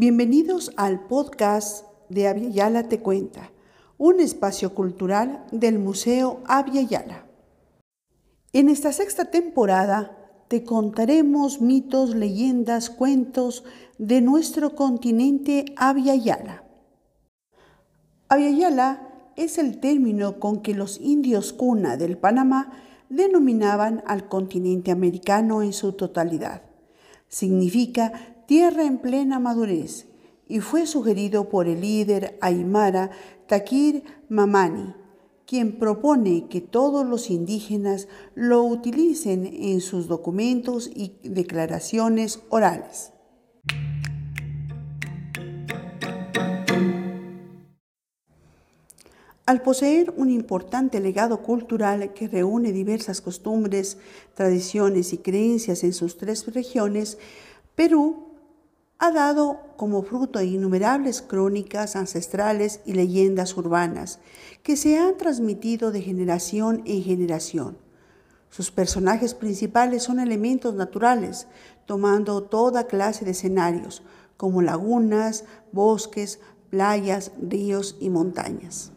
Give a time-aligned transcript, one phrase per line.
[0.00, 3.50] Bienvenidos al podcast de Yala Te Cuenta,
[3.96, 6.40] un espacio cultural del Museo
[6.72, 7.26] Yala.
[8.52, 10.16] En esta sexta temporada
[10.46, 13.64] te contaremos mitos, leyendas, cuentos
[13.98, 16.62] de nuestro continente Yala.
[18.30, 22.70] Yala es el término con que los indios cuna del Panamá
[23.08, 26.62] denominaban al continente americano en su totalidad.
[27.26, 30.06] Significa tierra en plena madurez
[30.48, 33.10] y fue sugerido por el líder aymara
[33.46, 34.94] Takir Mamani,
[35.44, 43.12] quien propone que todos los indígenas lo utilicen en sus documentos y declaraciones orales.
[49.44, 53.98] Al poseer un importante legado cultural que reúne diversas costumbres,
[54.32, 57.18] tradiciones y creencias en sus tres regiones,
[57.74, 58.27] Perú
[58.98, 64.18] ha dado como fruto innumerables crónicas ancestrales y leyendas urbanas
[64.64, 67.78] que se han transmitido de generación en generación.
[68.50, 71.46] Sus personajes principales son elementos naturales,
[71.86, 74.02] tomando toda clase de escenarios,
[74.36, 78.92] como lagunas, bosques, playas, ríos y montañas.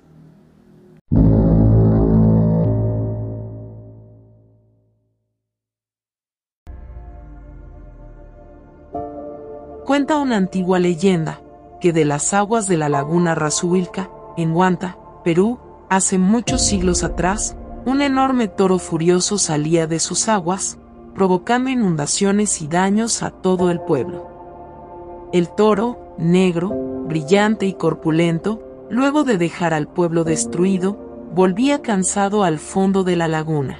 [9.86, 11.42] Cuenta una antigua leyenda
[11.80, 15.58] que de las aguas de la laguna Razuilca, en Huanta, Perú,
[15.90, 20.78] hace muchos siglos atrás, un enorme toro furioso salía de sus aguas,
[21.16, 25.30] provocando inundaciones y daños a todo el pueblo.
[25.34, 26.70] El toro, negro,
[27.08, 30.98] brillante y corpulento, luego de dejar al pueblo destruido,
[31.34, 33.80] volvía cansado al fondo de la laguna.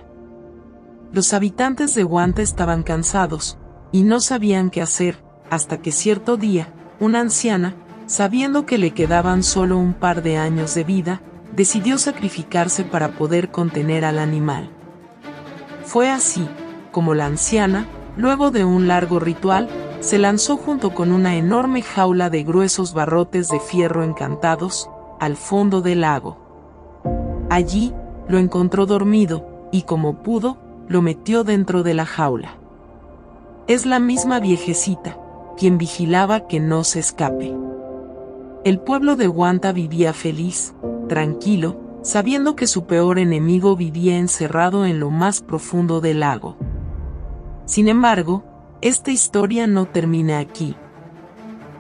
[1.14, 3.60] Los habitantes de Huanta estaban cansados,
[3.92, 5.18] y no sabían qué hacer,
[5.52, 6.70] hasta que cierto día,
[7.02, 7.76] una anciana,
[8.08, 11.22] sabiendo que le quedaban solo un par de años de vida,
[11.54, 14.70] decidió sacrificarse para poder contener al animal.
[15.84, 16.48] Fue así,
[16.94, 19.68] como la anciana, luego de un largo ritual,
[20.00, 24.90] se lanzó junto con una enorme jaula de gruesos barrotes de fierro encantados,
[25.20, 26.38] al fondo del lago.
[27.50, 27.94] Allí,
[28.30, 32.56] lo encontró dormido, y como pudo, lo metió dentro de la jaula.
[33.68, 35.18] Es la misma viejecita,
[35.62, 37.56] quien vigilaba que no se escape.
[38.64, 40.74] El pueblo de Guanta vivía feliz,
[41.08, 46.58] tranquilo, sabiendo que su peor enemigo vivía encerrado en lo más profundo del lago.
[47.66, 48.44] Sin embargo,
[48.82, 50.76] esta historia no termina aquí.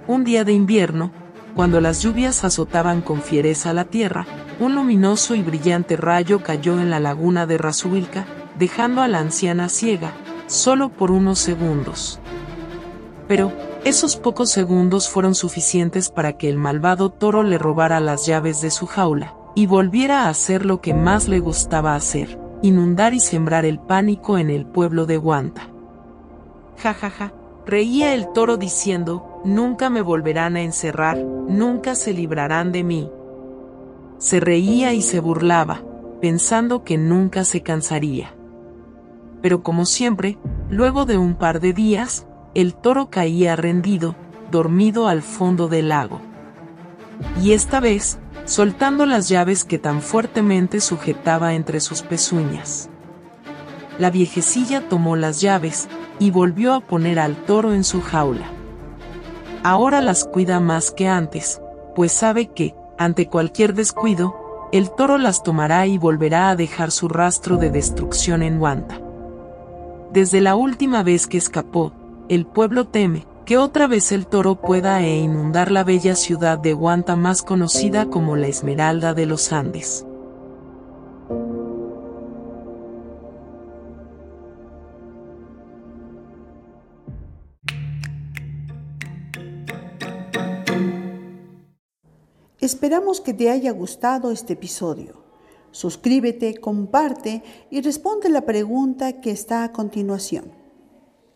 [0.05, 1.11] Un día de invierno,
[1.55, 4.27] cuando las lluvias azotaban con fiereza la tierra,
[4.59, 8.27] un luminoso y brillante rayo cayó en la laguna de Razuilca,
[8.59, 10.13] dejando a la anciana ciega,
[10.45, 12.19] solo por unos segundos.
[13.27, 18.61] Pero, esos pocos segundos fueron suficientes para que el malvado toro le robara las llaves
[18.61, 23.19] de su jaula, y volviera a hacer lo que más le gustaba hacer, inundar y
[23.19, 25.67] sembrar el pánico en el pueblo de Guanta.
[26.77, 27.33] Ja ja ja,
[27.65, 33.11] reía el toro diciendo, nunca me volverán a encerrar, nunca se librarán de mí.
[34.19, 35.81] Se reía y se burlaba,
[36.21, 38.35] pensando que nunca se cansaría.
[39.41, 40.37] Pero como siempre,
[40.69, 44.15] luego de un par de días, el toro caía rendido,
[44.51, 46.21] dormido al fondo del lago.
[47.41, 52.89] Y esta vez, soltando las llaves que tan fuertemente sujetaba entre sus pezuñas.
[53.99, 55.87] La viejecilla tomó las llaves,
[56.21, 58.45] y volvió a poner al toro en su jaula.
[59.63, 61.59] Ahora las cuida más que antes,
[61.95, 67.07] pues sabe que, ante cualquier descuido, el toro las tomará y volverá a dejar su
[67.07, 69.01] rastro de destrucción en Guanta.
[70.13, 71.91] Desde la última vez que escapó,
[72.29, 76.73] el pueblo teme que otra vez el toro pueda e inundar la bella ciudad de
[76.73, 80.05] Guanta más conocida como la Esmeralda de los Andes.
[92.59, 95.23] Esperamos que te haya gustado este episodio.
[95.71, 100.60] Suscríbete, comparte y responde la pregunta que está a continuación.